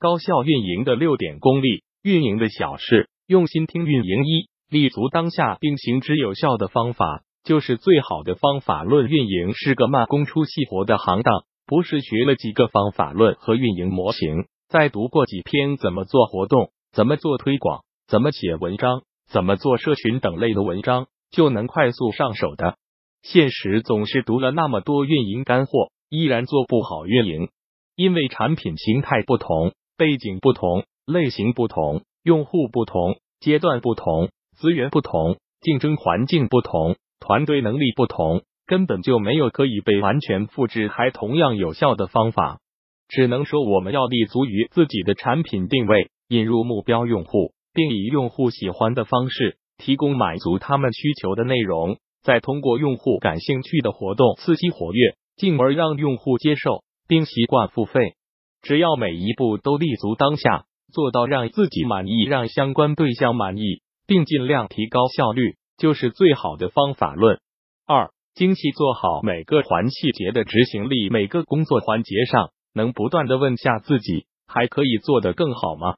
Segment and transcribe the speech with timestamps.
[0.00, 9.06] 高效运营的六点功力，运营的小事，用心听运营一，立足当下并行之有效的方法，就是最好的方法论。
[9.08, 22.78] 运营是个慢工出细活的行当，不是学了几个方法论和运营模型，再读过几篇怎么做活动、怎么做推广、怎么写文章、怎么做社群等类的文章，就能快速上手的。
[23.20, 27.50] 现实总是读了那么多运营干货，依然做不好运营，
[27.96, 29.74] 因为产品形态不同。
[30.00, 42.60] 背景不同，类型不同，用户不同，阶段不同，资源不同，竞争环境不同，团队能力不同，根本就没有可以被完全复制还同样有效的方法。
[43.08, 58.14] 只能说，我们要立足于自己的产品定位，引入目标用户，并以用户喜欢的方式提供满足他们需求的内容，再通过用户感兴趣的活动刺激活跃，进而让用户接受并习惯付费。
[58.62, 67.40] 只要每一步都立足当下，做到让自己满意，让相关对象满意，并尽量提高效率，就是最好的方法论。
[67.86, 75.94] 二、精细做好每个环细节的执行力，每个工作环节上能不断的问下自己，还可以做得更好吗？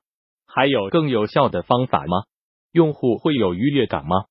[0.47, 2.25] 还有更有效的方法吗？
[2.73, 4.25] 用户会有愉悦感吗？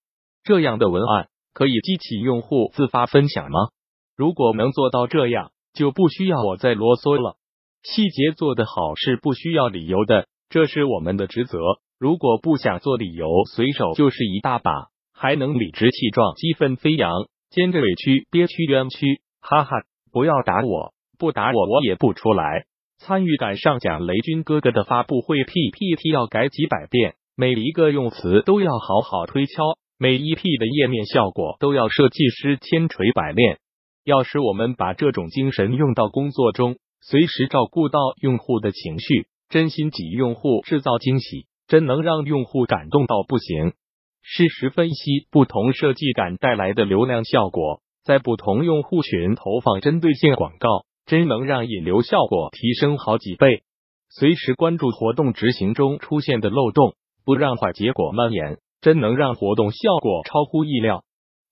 [0.44, 3.70] 这样的文案可以激起用户自发分享吗？
[4.16, 7.38] 如果能做到这样，就不需要我再啰嗦了。
[7.84, 11.58] 细节做得好是不需要理由的，这是我们的职责。
[12.00, 14.72] 如果不想做理由，随手就是一大把，
[15.14, 17.12] 还能理直气壮、激愤飞扬，
[17.50, 19.22] 兼着委屈、憋屈、冤屈。
[19.40, 19.72] 哈哈，
[20.12, 22.66] 不要打我，不打我我也不出来。
[23.00, 29.64] 参与感上讲，雷军哥哥的发布会 PPT 要改几百遍，每一个用词都要好好推敲，
[29.98, 33.58] 每一 P 的页面效果都要设计师千锤百炼。
[34.04, 36.78] 要是我们把这种精神用到工作中。
[37.02, 43.74] 随时照顾到用户的情绪，真心给用户制造惊喜，真能让用户感动到不行。
[44.22, 53.64] 事实分析不同设计感带来的流量效果，在不同用户群投放针对性广告，真能让引流效果提升好几倍。
[54.10, 56.94] 随时关注活动执行中出现的漏洞，
[57.26, 61.04] 不让坏结果蔓延，真能让活动效果超乎意料。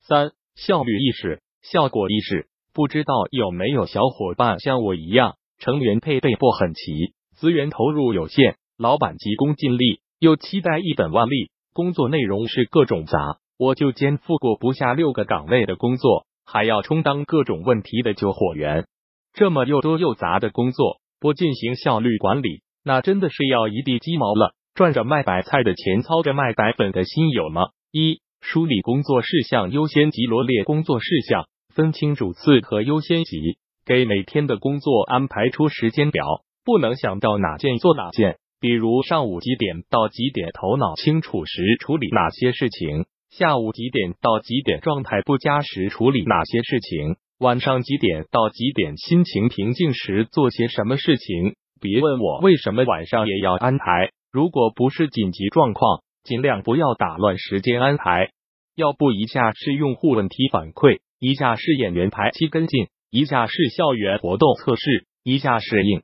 [0.02, 5.36] 三、效率意识、效果意识，不知道有没有小伙伴像我一样？
[5.58, 18.86] 成员配备不很齐，资源投入有限，老板急功近利，又期待一本万利，工作内容是各种杂，我就肩负过不下六个岗位的工作，还要充当各种问题的救火员。
[19.34, 24.54] 这么又多又杂的工作，不进行效率管理，那真的是要一地鸡毛了。
[24.76, 27.68] 赚着卖白菜的钱，操着卖白粉的心有吗？
[27.92, 31.48] 一、梳理工作事项优先级，罗列工作事项，
[31.80, 33.58] 分清主次和优先级。
[33.86, 36.26] 给每天的工作安排出时间表，
[36.66, 38.38] 不能想到哪件做哪件。
[38.60, 51.56] 比如上午几点到几点，头脑清楚时处理哪些事情；下午几点到几点，状态不佳时处理哪些事情；晚上几点到几点，心情平静时做些什么事情。
[51.80, 58.32] 别问我为什么晚上也要安排，如果不是紧急状况，尽量不要打乱时间安排。
[58.76, 62.88] 要不一下是用户问题反馈，一下是演员排期跟进。
[63.12, 66.04] 一下是校园活动测试，一下是应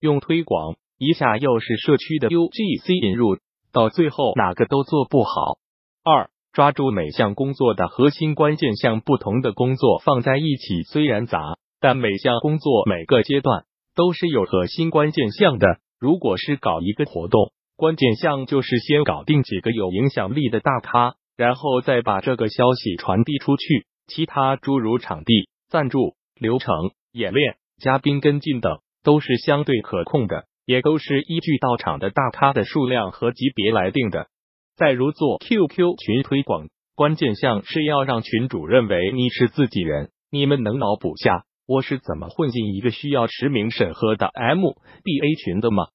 [0.00, 3.38] 用推广，一下又是社区的 UGC 引入，
[3.72, 5.58] 到最后哪个都做不好。
[6.02, 11.38] 二，抓住每项工作的核心关键项，不同的工作放在一起虽然杂，
[11.80, 15.78] 但每项工作每个阶段都是有核心关键项的。
[16.00, 26.16] 如果是搞一个活动，关键项就是先搞定几个有影响力的大咖，然后再把这个消息传递出去，其他诸如场地赞助。
[26.40, 26.74] 流程、
[27.12, 34.28] 演练、嘉宾跟进等都是相对可控的，也都是依据到场的大咖的数量和级别来定的。
[34.74, 40.08] 再如做 QQ 群推广，关键项是要让群主认为你是自己人。
[40.30, 45.88] 你们能脑补下我是怎么混进一个需要实名审核的 MBA 群的吗？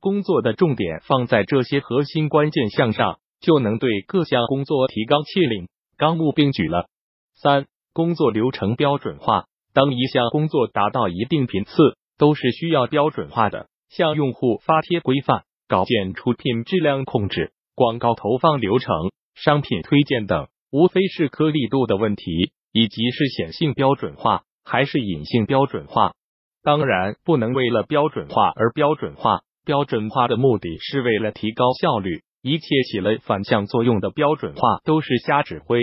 [0.00, 6.88] 工作的重点放在这些核心关键项上，就能对各项工作提纲挈领、纲目并举了。
[7.34, 9.46] 三、工作流程标准化。
[9.74, 11.72] 当一项工作达到一定频次，
[12.18, 18.94] 都是需要标准化的，向用户发帖规范、稿件出品质量控制、广告投放流程、
[19.34, 26.12] 商品推荐等，无非是颗粒度的问题，以及是显性标准化还是隐性标准化。
[26.62, 35.80] 当然，不能为了标准化而标准化，标准化的目的是为了提高效率，一切起了反向作用的标准化都是瞎指挥。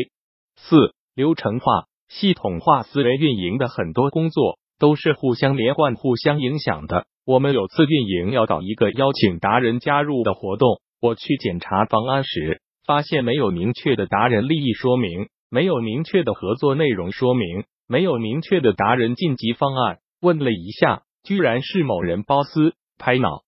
[0.56, 1.66] 四、流程化。
[2.08, 7.08] 系统化私人运营的很多工作都是互相连贯、互相影响的。
[7.26, 19.98] 我们有次运营要搞一个邀请达人加入的活动，我去检查方案时，发现没有明确的达人利益说明，没有明确的合作内容说明，没有明确的达人晋级方案。
[20.22, 23.42] 问了一下，居然是某人包私拍脑。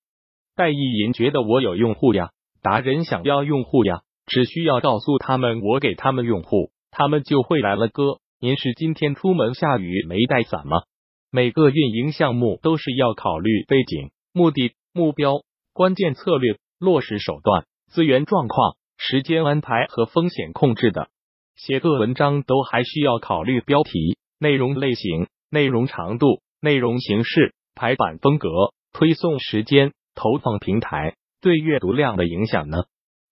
[0.58, 2.32] 戴意银觉得我有用户呀，
[2.62, 7.88] 达人想要用户呀，只需要告诉他们我给他们用户，他们就会来了。
[7.88, 10.84] 哥，您是今天出门下雨没带伞吗？
[11.32, 15.42] 每个运营项目都是要考虑背景、目的、目标、
[15.74, 21.08] 关键策略、落实手段、资源状况、时间安排和风险控制的。
[21.56, 28.50] 写个文章都还需要考虑标题、内容类型、内容长度、内容形式、排版风格、
[28.94, 29.94] 推送时间。
[30.14, 32.84] 投放平台对阅读量的影响呢？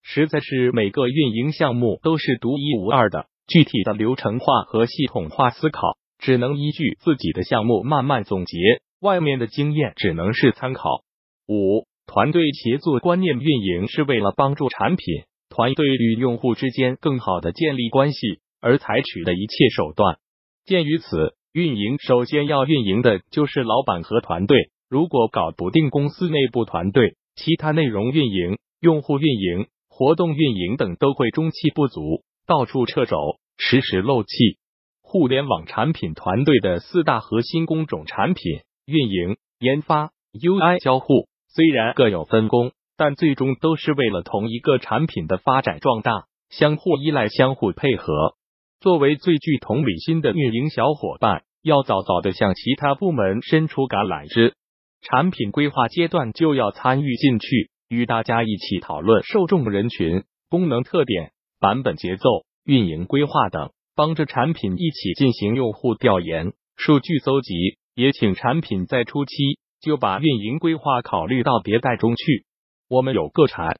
[0.02, 8.56] 实在是每个运营项目都是独一无二的，具体的流程化和系统化思考只能依据自己的项目慢慢总结，
[9.00, 11.02] 外面的经验只能是参考。
[11.48, 20.18] 五、团队协作观念，运营是为了帮助产品团队与用户之间更好的建立关系而采取的一切手段。
[20.64, 24.70] 鉴于此，运营首先要运营的就是老板和团队。
[24.88, 33.16] 如果搞不定公司内部团队，其他内容运营、用户运营、活动运营等都会中气不足，到处掣肘，
[33.60, 34.58] 时时漏气。
[35.02, 48.34] 互联网产品团队的四大核心工种：产品运营、研发、UI 交互，虽然各有分工，但最终都是为了同一个产品的发展壮大，相互依赖，相互配合。
[48.80, 54.54] 作为最具同理心的运营小伙伴，要早早的向其他部门伸出橄榄枝。
[55.02, 67.78] 产品规划阶段就要参与进去，与大家一起讨论受众人群、功能特点、版本节奏、运营规划等，帮着产品一起进行用户调研、数据搜集。
[67.94, 69.34] 也请产品在初期
[69.80, 72.46] 就把运营规划考虑到迭代中去。
[72.88, 73.78] 我们有个产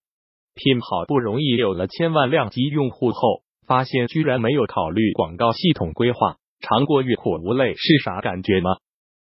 [0.54, 8.72] 品好不容易有了千万量级用户后，发现居然没有考虑广告系统规划，尝过欲苦无泪是啥感觉吗？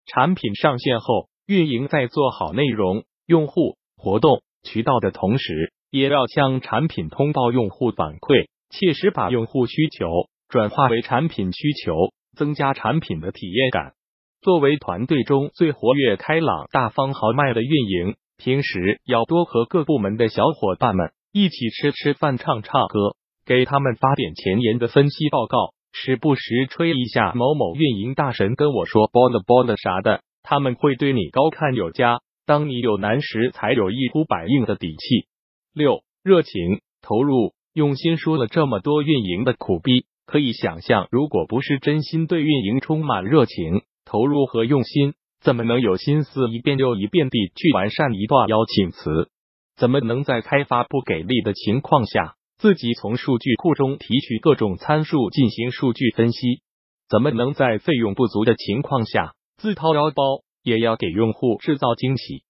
[0.05, 1.29] 产品上线后。
[1.47, 10.07] 运营在做好内容、用户、活动、渠道的同时，也要向产品通报用户反馈，切实把用户需求
[10.47, 11.93] 转化为产品需求，
[12.35, 13.93] 增加产品的体验感。
[14.41, 30.21] 作为团队中最活跃、开朗、大方豪迈的运营，平时要多和各部门的小伙伴们一起吃吃饭、唱唱歌，给他们发点前沿的分析报告，时不时吹一下某某运营大神跟我说“波了波了”啥的。
[30.41, 35.27] 他们会对你高看有加，当你有难时，才有一呼百应的底气。
[35.73, 49.29] 六，热情投入用心说了这么多运营的苦逼，可以想象，如果不是真心对运营充满热情、投入和用心，怎么能有心思一遍又一遍地去完善一段邀请词？
[49.77, 56.61] 怎么能在开发不给力的情况下，自己从数据库中提取各种参数进行数据分析？
[57.09, 59.33] 怎么能在费用不足的情况下？
[59.57, 60.23] 自掏腰包
[60.63, 62.43] 也要给用户制造惊喜。